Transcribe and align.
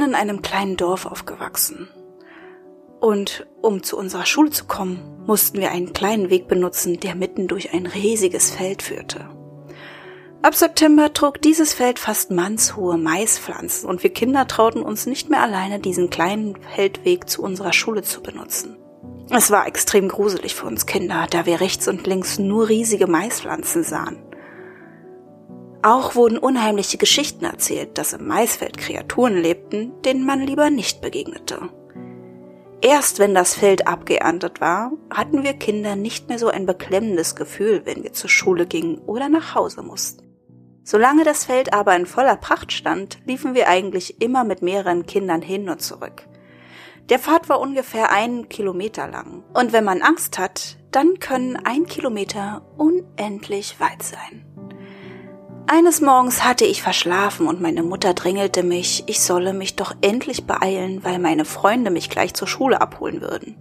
in 0.00 0.14
einem 0.14 0.42
kleinen 0.42 0.76
Dorf 0.76 1.06
aufgewachsen. 1.06 1.88
Und 3.00 3.46
um 3.60 3.82
zu 3.82 3.98
unserer 3.98 4.26
Schule 4.26 4.50
zu 4.50 4.64
kommen, 4.64 5.22
mussten 5.26 5.58
wir 5.58 5.70
einen 5.70 5.92
kleinen 5.92 6.30
Weg 6.30 6.48
benutzen, 6.48 7.00
der 7.00 7.14
mitten 7.14 7.48
durch 7.48 7.74
ein 7.74 7.86
riesiges 7.86 8.50
Feld 8.50 8.82
führte. 8.82 9.28
Ab 10.42 10.54
September 10.54 11.12
trug 11.12 11.40
dieses 11.40 11.72
Feld 11.72 11.98
fast 11.98 12.30
mannshohe 12.30 12.98
Maispflanzen 12.98 13.88
und 13.88 14.02
wir 14.02 14.10
Kinder 14.10 14.46
trauten 14.46 14.82
uns 14.82 15.06
nicht 15.06 15.30
mehr 15.30 15.42
alleine, 15.42 15.80
diesen 15.80 16.10
kleinen 16.10 16.54
Feldweg 16.74 17.30
zu 17.30 17.42
unserer 17.42 17.72
Schule 17.72 18.02
zu 18.02 18.22
benutzen. 18.22 18.76
Es 19.30 19.50
war 19.50 19.66
extrem 19.66 20.08
gruselig 20.08 20.54
für 20.54 20.66
uns 20.66 20.84
Kinder, 20.84 21.26
da 21.30 21.46
wir 21.46 21.60
rechts 21.60 21.88
und 21.88 22.06
links 22.06 22.38
nur 22.38 22.68
riesige 22.68 23.06
Maispflanzen 23.06 23.84
sahen. 23.84 24.18
Auch 25.84 26.14
wurden 26.14 26.38
unheimliche 26.38 26.96
Geschichten 26.96 27.44
erzählt, 27.44 27.98
dass 27.98 28.14
im 28.14 28.26
Maisfeld 28.26 28.78
Kreaturen 28.78 29.36
lebten, 29.36 29.92
denen 30.00 30.24
man 30.24 30.40
lieber 30.40 30.70
nicht 30.70 31.02
begegnete. 31.02 31.68
Erst 32.80 33.18
wenn 33.18 33.34
das 33.34 33.54
Feld 33.54 33.86
abgeerntet 33.86 34.62
war, 34.62 34.92
hatten 35.10 35.42
wir 35.42 35.52
Kinder 35.52 35.94
nicht 35.94 36.30
mehr 36.30 36.38
so 36.38 36.48
ein 36.48 36.64
beklemmendes 36.64 37.36
Gefühl, 37.36 37.82
wenn 37.84 38.02
wir 38.02 38.14
zur 38.14 38.30
Schule 38.30 38.64
gingen 38.64 38.96
oder 39.00 39.28
nach 39.28 39.54
Hause 39.54 39.82
mussten. 39.82 40.26
Solange 40.84 41.22
das 41.22 41.44
Feld 41.44 41.74
aber 41.74 41.94
in 41.94 42.06
voller 42.06 42.36
Pracht 42.36 42.72
stand, 42.72 43.18
liefen 43.26 43.52
wir 43.52 43.68
eigentlich 43.68 44.22
immer 44.22 44.42
mit 44.44 44.62
mehreren 44.62 45.04
Kindern 45.04 45.42
hin 45.42 45.68
und 45.68 45.82
zurück. 45.82 46.26
Der 47.10 47.18
Pfad 47.18 47.50
war 47.50 47.60
ungefähr 47.60 48.10
einen 48.10 48.48
Kilometer 48.48 49.06
lang. 49.06 49.44
Und 49.52 49.74
wenn 49.74 49.84
man 49.84 50.00
Angst 50.00 50.38
hat, 50.38 50.78
dann 50.92 51.18
können 51.18 51.56
ein 51.56 51.84
Kilometer 51.84 52.62
unendlich 52.78 53.78
weit 53.80 54.02
sein. 54.02 54.53
Eines 55.66 56.02
Morgens 56.02 56.44
hatte 56.44 56.66
ich 56.66 56.82
verschlafen 56.82 57.46
und 57.46 57.62
meine 57.62 57.82
Mutter 57.82 58.12
drängelte 58.12 58.62
mich, 58.62 59.04
ich 59.06 59.20
solle 59.20 59.54
mich 59.54 59.76
doch 59.76 59.94
endlich 60.02 60.46
beeilen, 60.46 61.02
weil 61.04 61.18
meine 61.18 61.46
Freunde 61.46 61.90
mich 61.90 62.10
gleich 62.10 62.34
zur 62.34 62.46
Schule 62.46 62.82
abholen 62.82 63.22
würden. 63.22 63.56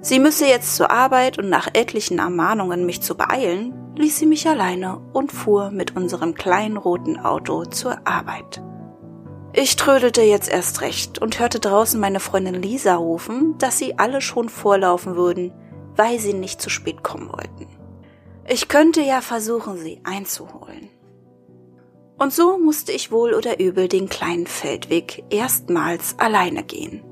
Sie 0.00 0.20
müsse 0.20 0.46
jetzt 0.46 0.76
zur 0.76 0.92
Arbeit 0.92 1.36
und 1.36 1.48
nach 1.48 1.66
etlichen 1.72 2.20
Ermahnungen, 2.20 2.86
mich 2.86 3.02
zu 3.02 3.16
beeilen, 3.16 3.74
ließ 3.96 4.18
sie 4.18 4.26
mich 4.26 4.46
alleine 4.46 5.00
und 5.12 5.32
fuhr 5.32 5.72
mit 5.72 5.96
unserem 5.96 6.34
kleinen 6.34 6.76
roten 6.76 7.18
Auto 7.18 7.64
zur 7.64 8.06
Arbeit. 8.06 8.62
Ich 9.52 9.74
trödelte 9.74 10.22
jetzt 10.22 10.48
erst 10.48 10.80
recht 10.80 11.18
und 11.18 11.40
hörte 11.40 11.58
draußen 11.58 11.98
meine 11.98 12.20
Freundin 12.20 12.54
Lisa 12.54 12.94
rufen, 12.94 13.56
dass 13.58 13.78
sie 13.78 13.98
alle 13.98 14.20
schon 14.20 14.48
vorlaufen 14.48 15.16
würden, 15.16 15.52
weil 15.96 16.20
sie 16.20 16.34
nicht 16.34 16.62
zu 16.62 16.70
spät 16.70 17.02
kommen 17.02 17.32
wollten. 17.32 17.66
Ich 18.46 18.68
könnte 18.68 19.00
ja 19.00 19.20
versuchen, 19.22 19.78
sie 19.78 20.00
einzuholen. 20.04 20.90
Und 22.18 22.32
so 22.32 22.58
musste 22.58 22.92
ich 22.92 23.10
wohl 23.10 23.34
oder 23.34 23.58
übel 23.58 23.88
den 23.88 24.08
kleinen 24.08 24.46
Feldweg 24.46 25.24
erstmals 25.30 26.18
alleine 26.18 26.62
gehen. 26.62 27.02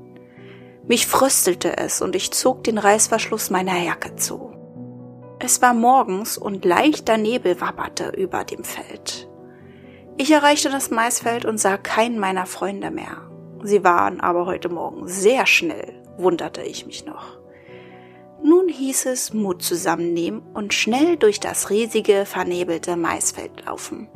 Mich 0.87 1.07
fröstelte 1.07 1.77
es 1.77 2.01
und 2.01 2.15
ich 2.15 2.31
zog 2.31 2.63
den 2.63 2.77
Reißverschluss 2.77 3.49
meiner 3.49 3.79
Jacke 3.79 4.15
zu. 4.15 4.53
Es 5.39 5.61
war 5.61 5.73
morgens 5.73 6.37
und 6.37 6.65
leichter 6.65 7.17
Nebel 7.17 7.59
wabberte 7.59 8.09
über 8.15 8.43
dem 8.43 8.63
Feld. 8.63 9.27
Ich 10.17 10.31
erreichte 10.31 10.69
das 10.69 10.91
Maisfeld 10.91 11.45
und 11.45 11.57
sah 11.57 11.77
keinen 11.77 12.19
meiner 12.19 12.45
Freunde 12.45 12.91
mehr. 12.91 13.29
Sie 13.63 13.83
waren 13.83 14.21
aber 14.21 14.45
heute 14.45 14.69
Morgen 14.69 15.07
sehr 15.07 15.45
schnell, 15.45 16.01
wunderte 16.17 16.61
ich 16.61 16.85
mich 16.85 17.05
noch. 17.05 17.42
Nun 18.43 18.67
hieß 18.67 19.05
es 19.05 19.33
Mut 19.33 19.63
zusammennehmen 19.63 20.41
und 20.53 20.73
schnell 20.73 21.15
durch 21.15 21.39
das 21.39 21.69
riesige, 21.69 22.25
vernebelte 22.25 22.97
Maisfeld 22.97 23.65
laufen. 23.65 24.09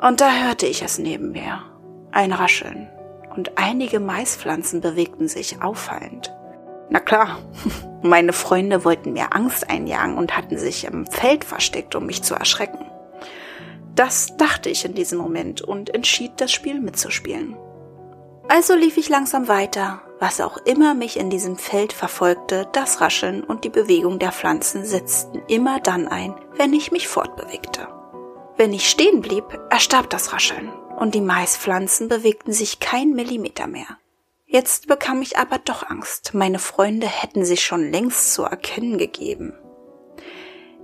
Und 0.00 0.20
da 0.20 0.44
hörte 0.44 0.66
ich 0.66 0.82
es 0.82 0.98
neben 0.98 1.32
mir. 1.32 1.62
Ein 2.12 2.32
Rascheln. 2.32 2.88
Und 3.34 3.58
einige 3.58 3.98
Maispflanzen 3.98 4.80
bewegten 4.80 5.26
sich 5.26 5.60
auffallend. 5.62 6.32
Na 6.90 7.00
klar, 7.00 7.38
meine 8.02 8.32
Freunde 8.32 8.84
wollten 8.84 9.14
mir 9.14 9.34
Angst 9.34 9.68
einjagen 9.68 10.16
und 10.16 10.36
hatten 10.36 10.56
sich 10.56 10.84
im 10.84 11.04
Feld 11.06 11.44
versteckt, 11.44 11.96
um 11.96 12.06
mich 12.06 12.22
zu 12.22 12.36
erschrecken. 12.36 12.86
Das 13.96 14.36
dachte 14.36 14.70
ich 14.70 14.84
in 14.84 14.94
diesem 14.94 15.18
Moment 15.18 15.60
und 15.60 15.92
entschied, 15.92 16.32
das 16.36 16.52
Spiel 16.52 16.80
mitzuspielen. 16.80 17.56
Also 18.48 18.74
lief 18.74 18.96
ich 18.96 19.08
langsam 19.08 19.48
weiter, 19.48 20.02
was 20.24 20.40
auch 20.40 20.56
immer 20.56 20.94
mich 20.94 21.18
in 21.18 21.28
diesem 21.28 21.58
Feld 21.58 21.92
verfolgte, 21.92 22.66
das 22.72 23.02
Rascheln 23.02 23.44
und 23.44 23.62
die 23.62 23.68
Bewegung 23.68 24.18
der 24.18 24.32
Pflanzen 24.32 24.86
setzten 24.86 25.42
immer 25.48 25.80
dann 25.80 26.08
ein, 26.08 26.34
wenn 26.56 26.72
ich 26.72 26.90
mich 26.90 27.08
fortbewegte. 27.08 27.88
Wenn 28.56 28.72
ich 28.72 28.88
stehen 28.88 29.20
blieb, 29.20 29.44
erstarb 29.68 30.08
das 30.08 30.32
Rascheln 30.32 30.72
und 30.98 31.14
die 31.14 31.20
Maispflanzen 31.20 32.08
bewegten 32.08 32.54
sich 32.54 32.80
kein 32.80 33.10
Millimeter 33.10 33.66
mehr. 33.66 33.98
Jetzt 34.46 34.86
bekam 34.86 35.20
ich 35.20 35.36
aber 35.36 35.58
doch 35.58 35.90
Angst. 35.90 36.32
Meine 36.32 36.58
Freunde 36.58 37.06
hätten 37.06 37.44
sich 37.44 37.62
schon 37.62 37.90
längst 37.90 38.32
zu 38.32 38.44
erkennen 38.44 38.96
gegeben. 38.96 39.52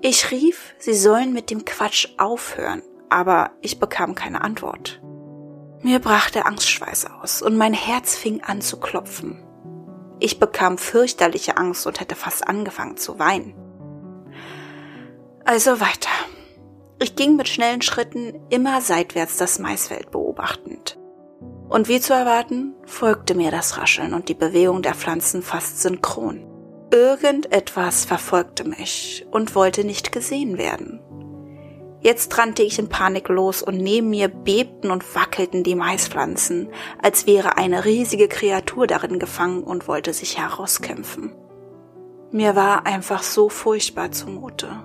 Ich 0.02 0.30
rief, 0.32 0.74
sie 0.78 0.94
sollen 0.94 1.32
mit 1.32 1.48
dem 1.48 1.64
Quatsch 1.64 2.08
aufhören, 2.18 2.82
aber 3.08 3.52
ich 3.62 3.78
bekam 3.78 4.14
keine 4.14 4.42
Antwort. 4.42 5.00
Mir 5.82 5.98
brach 5.98 6.30
der 6.30 6.46
Angstschweiß 6.46 7.06
aus 7.06 7.40
und 7.40 7.56
mein 7.56 7.72
Herz 7.72 8.14
fing 8.14 8.42
an 8.42 8.60
zu 8.60 8.78
klopfen. 8.78 9.42
Ich 10.18 10.38
bekam 10.38 10.76
fürchterliche 10.76 11.56
Angst 11.56 11.86
und 11.86 12.00
hätte 12.00 12.14
fast 12.14 12.46
angefangen 12.46 12.98
zu 12.98 13.18
weinen. 13.18 13.54
Also 15.44 15.80
weiter. 15.80 16.10
Ich 17.00 17.16
ging 17.16 17.36
mit 17.36 17.48
schnellen 17.48 17.80
Schritten 17.80 18.34
immer 18.50 18.82
seitwärts 18.82 19.38
das 19.38 19.58
Maisfeld 19.58 20.10
beobachtend. 20.10 20.98
Und 21.70 21.88
wie 21.88 22.00
zu 22.00 22.12
erwarten, 22.12 22.74
folgte 22.84 23.34
mir 23.34 23.50
das 23.50 23.78
Rascheln 23.78 24.12
und 24.12 24.28
die 24.28 24.34
Bewegung 24.34 24.82
der 24.82 24.94
Pflanzen 24.94 25.40
fast 25.40 25.80
synchron. 25.80 26.46
Irgendetwas 26.92 28.04
verfolgte 28.04 28.64
mich 28.64 29.24
und 29.30 29.54
wollte 29.54 29.84
nicht 29.84 30.12
gesehen 30.12 30.58
werden. 30.58 31.00
Jetzt 32.02 32.38
rannte 32.38 32.62
ich 32.62 32.78
in 32.78 32.88
Panik 32.88 33.28
los 33.28 33.62
und 33.62 33.76
neben 33.76 34.08
mir 34.08 34.28
bebten 34.28 34.90
und 34.90 35.14
wackelten 35.14 35.62
die 35.62 35.74
Maispflanzen, 35.74 36.70
als 37.02 37.26
wäre 37.26 37.58
eine 37.58 37.84
riesige 37.84 38.26
Kreatur 38.26 38.86
darin 38.86 39.18
gefangen 39.18 39.62
und 39.62 39.86
wollte 39.86 40.14
sich 40.14 40.38
herauskämpfen. 40.38 41.34
Mir 42.32 42.56
war 42.56 42.86
einfach 42.86 43.22
so 43.22 43.48
furchtbar 43.48 44.12
zumute. 44.12 44.84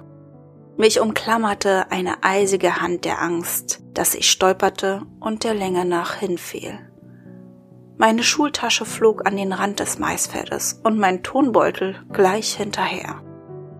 Mich 0.77 0.99
umklammerte 0.99 1.89
eine 1.89 2.21
eisige 2.23 2.81
Hand 2.81 3.05
der 3.05 3.21
Angst, 3.21 3.81
dass 3.93 4.13
ich 4.13 4.29
stolperte 4.29 5.03
und 5.21 5.45
der 5.45 5.53
Länge 5.53 5.85
nach 5.85 6.15
hinfiel. 6.15 6.79
Meine 7.97 8.23
Schultasche 8.23 8.83
flog 8.83 9.25
an 9.25 9.37
den 9.37 9.53
Rand 9.53 9.79
des 9.79 9.99
Maisfeldes 9.99 10.81
und 10.83 10.99
mein 10.99 11.23
Tonbeutel 11.23 12.03
gleich 12.11 12.55
hinterher. 12.55 13.21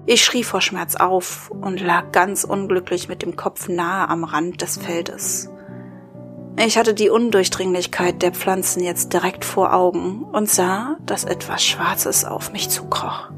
Ich 0.08 0.24
schrie 0.24 0.44
vor 0.44 0.62
Schmerz 0.62 0.96
auf 0.96 1.50
und 1.50 1.82
lag 1.82 2.12
ganz 2.12 2.44
unglücklich 2.44 3.10
mit 3.10 3.24
dem 3.24 3.36
Kopf 3.36 3.68
nahe 3.68 4.08
am 4.08 4.24
Rand 4.24 4.62
des 4.62 4.78
Feldes. 4.78 5.50
Ich 6.64 6.78
hatte 6.78 6.94
die 6.94 7.10
Undurchdringlichkeit 7.10 8.22
der 8.22 8.32
Pflanzen 8.32 8.84
jetzt 8.84 9.14
direkt 9.14 9.44
vor 9.44 9.74
Augen 9.74 10.24
und 10.24 10.48
sah, 10.48 10.98
dass 11.06 11.24
etwas 11.24 11.64
Schwarzes 11.64 12.24
auf 12.24 12.54
mich 12.54 12.70
zukroch. 12.70 13.32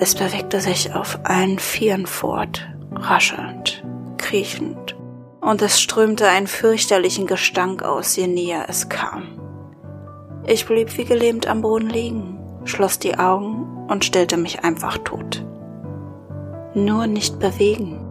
Es 0.00 0.14
bewegte 0.14 0.60
sich 0.60 0.94
auf 0.94 1.20
allen 1.24 1.58
Vieren 1.58 2.06
fort, 2.06 2.66
raschelnd, 2.92 3.84
kriechend, 4.16 4.96
und 5.40 5.60
es 5.60 5.80
strömte 5.80 6.26
einen 6.26 6.46
fürchterlichen 6.46 7.26
Gestank 7.26 7.82
aus, 7.82 8.16
je 8.16 8.26
näher 8.26 8.64
es 8.68 8.88
kam. 8.88 9.38
Ich 10.46 10.66
blieb 10.66 10.96
wie 10.96 11.04
gelähmt 11.04 11.46
am 11.46 11.60
Boden 11.60 11.90
liegen, 11.90 12.38
schloss 12.64 12.98
die 12.98 13.18
Augen 13.18 13.77
und 13.88 14.04
stellte 14.04 14.36
mich 14.36 14.64
einfach 14.64 14.98
tot. 14.98 15.44
Nur 16.74 17.06
nicht 17.06 17.38
bewegen. 17.38 18.04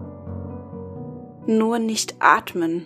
Nur 1.46 1.80
nicht 1.80 2.16
atmen. 2.20 2.86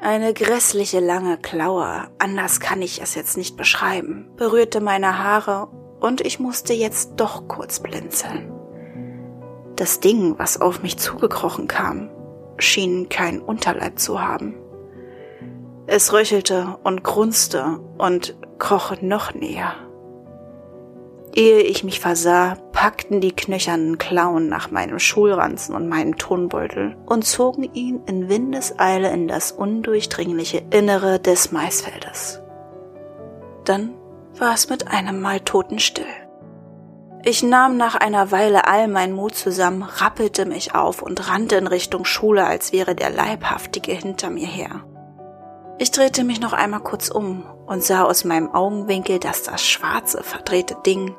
Eine 0.00 0.34
grässliche 0.34 1.00
lange 1.00 1.38
Klaue, 1.38 2.08
anders 2.18 2.60
kann 2.60 2.82
ich 2.82 3.00
es 3.00 3.14
jetzt 3.14 3.36
nicht 3.38 3.56
beschreiben, 3.56 4.30
berührte 4.36 4.80
meine 4.80 5.18
Haare 5.18 5.68
und 5.98 6.20
ich 6.20 6.38
musste 6.38 6.74
jetzt 6.74 7.12
doch 7.16 7.48
kurz 7.48 7.80
blinzeln. 7.80 8.52
Das 9.76 10.00
Ding, 10.00 10.38
was 10.38 10.60
auf 10.60 10.82
mich 10.82 10.98
zugekrochen 10.98 11.66
kam, 11.66 12.10
schien 12.58 13.08
kein 13.08 13.40
Unterleib 13.40 13.98
zu 13.98 14.20
haben. 14.20 14.54
Es 15.86 16.12
röchelte 16.12 16.78
und 16.84 17.02
grunzte 17.02 17.80
und 17.98 18.36
kroch 18.58 19.00
noch 19.00 19.34
näher. 19.34 19.74
Ehe 21.36 21.62
ich 21.62 21.82
mich 21.82 21.98
versah, 21.98 22.56
packten 22.70 23.20
die 23.20 23.32
knöchernen 23.32 23.98
Klauen 23.98 24.48
nach 24.48 24.70
meinem 24.70 25.00
Schulranzen 25.00 25.74
und 25.74 25.88
meinem 25.88 26.16
Tonbeutel 26.16 26.96
und 27.06 27.24
zogen 27.24 27.64
ihn 27.74 28.02
in 28.06 28.28
Windeseile 28.28 29.10
in 29.12 29.26
das 29.26 29.50
undurchdringliche 29.50 30.62
Innere 30.70 31.18
des 31.18 31.50
Maisfeldes. 31.50 32.40
Dann 33.64 33.94
war 34.38 34.54
es 34.54 34.68
mit 34.68 34.88
einem 34.88 35.20
Mal 35.20 35.40
totenstill. 35.40 36.06
Ich 37.24 37.42
nahm 37.42 37.78
nach 37.78 37.96
einer 37.96 38.30
Weile 38.30 38.68
all 38.68 38.86
meinen 38.86 39.14
Mut 39.14 39.34
zusammen, 39.34 39.82
rappelte 39.82 40.44
mich 40.44 40.74
auf 40.74 41.02
und 41.02 41.28
rannte 41.28 41.56
in 41.56 41.66
Richtung 41.66 42.04
Schule, 42.04 42.44
als 42.44 42.72
wäre 42.72 42.94
der 42.94 43.10
Leibhaftige 43.10 43.92
hinter 43.92 44.30
mir 44.30 44.46
her. 44.46 44.84
Ich 45.78 45.90
drehte 45.90 46.22
mich 46.22 46.40
noch 46.40 46.52
einmal 46.52 46.80
kurz 46.80 47.08
um 47.08 47.44
und 47.66 47.82
sah 47.82 48.04
aus 48.04 48.24
meinem 48.24 48.54
Augenwinkel, 48.54 49.18
dass 49.18 49.42
das 49.42 49.66
schwarze, 49.66 50.22
verdrehte 50.22 50.76
Ding 50.86 51.16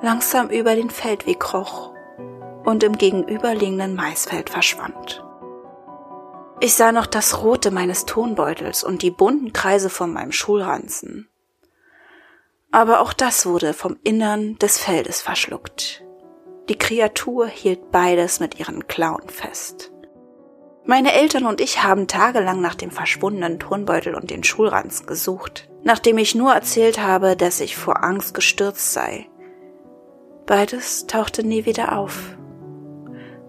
langsam 0.00 0.50
über 0.50 0.76
den 0.76 0.90
Feldweg 0.90 1.40
kroch 1.40 1.92
und 2.64 2.82
im 2.82 2.96
gegenüberliegenden 2.96 3.94
Maisfeld 3.94 4.50
verschwand. 4.50 5.24
Ich 6.60 6.74
sah 6.74 6.92
noch 6.92 7.06
das 7.06 7.42
Rote 7.42 7.70
meines 7.70 8.06
Tonbeutels 8.06 8.84
und 8.84 9.02
die 9.02 9.10
bunten 9.10 9.52
Kreise 9.52 9.90
von 9.90 10.12
meinem 10.12 10.32
Schulranzen. 10.32 11.28
Aber 12.70 13.00
auch 13.00 13.12
das 13.12 13.46
wurde 13.46 13.72
vom 13.72 13.96
Innern 14.02 14.56
des 14.58 14.78
Feldes 14.78 15.20
verschluckt. 15.20 16.02
Die 16.68 16.78
Kreatur 16.78 17.46
hielt 17.46 17.90
beides 17.90 18.40
mit 18.40 18.58
ihren 18.58 18.86
Klauen 18.86 19.28
fest. 19.28 19.93
Meine 20.86 21.14
Eltern 21.14 21.46
und 21.46 21.62
ich 21.62 21.82
haben 21.82 22.08
tagelang 22.08 22.60
nach 22.60 22.74
dem 22.74 22.90
verschwundenen 22.90 23.58
Turnbeutel 23.58 24.14
und 24.14 24.30
den 24.30 24.44
Schulranzen 24.44 25.06
gesucht, 25.06 25.70
nachdem 25.82 26.18
ich 26.18 26.34
nur 26.34 26.52
erzählt 26.52 27.00
habe, 27.00 27.36
dass 27.36 27.60
ich 27.60 27.74
vor 27.74 28.04
Angst 28.04 28.34
gestürzt 28.34 28.92
sei. 28.92 29.26
Beides 30.44 31.06
tauchte 31.06 31.42
nie 31.42 31.64
wieder 31.64 31.96
auf. 31.96 32.36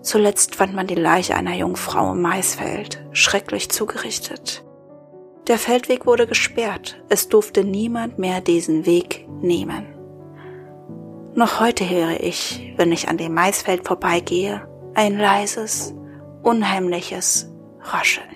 Zuletzt 0.01 0.55
fand 0.55 0.75
man 0.75 0.87
die 0.87 0.95
Leiche 0.95 1.35
einer 1.35 1.55
jungen 1.55 1.75
Frau 1.75 2.13
im 2.13 2.21
Maisfeld, 2.21 3.05
schrecklich 3.11 3.69
zugerichtet. 3.69 4.63
Der 5.47 5.57
Feldweg 5.57 6.05
wurde 6.05 6.27
gesperrt, 6.27 7.03
es 7.09 7.27
durfte 7.27 7.65
niemand 7.65 8.17
mehr 8.17 8.39
diesen 8.39 8.85
Weg 8.85 9.27
nehmen. 9.41 9.87
Noch 11.33 11.59
heute 11.59 11.89
höre 11.89 12.21
ich, 12.21 12.73
wenn 12.77 12.93
ich 12.93 13.09
an 13.09 13.17
dem 13.17 13.33
Maisfeld 13.33 13.85
vorbeigehe, 13.85 14.69
ein 14.93 15.17
leises, 15.17 15.93
unheimliches 16.45 17.47
Rascheln. 17.81 18.34